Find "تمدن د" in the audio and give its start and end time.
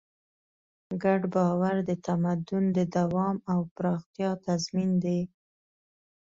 2.05-2.79